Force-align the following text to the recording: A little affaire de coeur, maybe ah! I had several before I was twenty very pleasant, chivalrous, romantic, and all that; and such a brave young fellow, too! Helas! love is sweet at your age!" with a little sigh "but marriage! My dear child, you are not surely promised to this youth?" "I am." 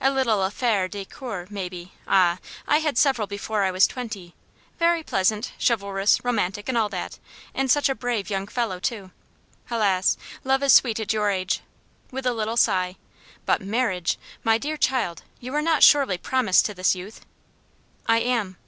A 0.00 0.12
little 0.12 0.44
affaire 0.44 0.86
de 0.86 1.04
coeur, 1.04 1.48
maybe 1.50 1.90
ah! 2.06 2.38
I 2.68 2.78
had 2.78 2.96
several 2.96 3.26
before 3.26 3.64
I 3.64 3.72
was 3.72 3.88
twenty 3.88 4.32
very 4.78 5.02
pleasant, 5.02 5.50
chivalrous, 5.60 6.24
romantic, 6.24 6.68
and 6.68 6.78
all 6.78 6.88
that; 6.90 7.18
and 7.52 7.68
such 7.68 7.88
a 7.88 7.94
brave 7.96 8.30
young 8.30 8.46
fellow, 8.46 8.78
too! 8.78 9.10
Helas! 9.64 10.16
love 10.44 10.62
is 10.62 10.72
sweet 10.72 11.00
at 11.00 11.12
your 11.12 11.30
age!" 11.30 11.62
with 12.12 12.26
a 12.26 12.32
little 12.32 12.56
sigh 12.56 12.94
"but 13.44 13.60
marriage! 13.60 14.18
My 14.44 14.56
dear 14.56 14.76
child, 14.76 15.24
you 15.40 15.52
are 15.52 15.60
not 15.62 15.82
surely 15.82 16.16
promised 16.16 16.64
to 16.66 16.74
this 16.74 16.94
youth?" 16.94 17.22
"I 18.06 18.18
am." 18.20 18.58